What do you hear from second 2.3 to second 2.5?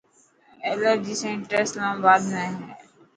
۾ هي.